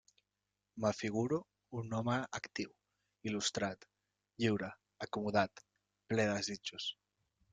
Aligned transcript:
M'afiguro 0.83 1.37
un 1.81 1.91
home 1.97 2.15
actiu, 2.37 2.71
il·lustrat, 3.31 3.87
lliure, 4.45 4.71
acomodat, 5.09 5.65
ple 6.09 6.29
de 6.31 6.33
desitjos. 6.41 6.91